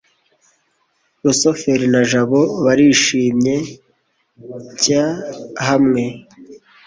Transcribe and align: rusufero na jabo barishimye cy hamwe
rusufero 1.23 1.85
na 1.93 2.01
jabo 2.09 2.41
barishimye 2.63 3.55
cy 4.81 4.91
hamwe 5.67 6.03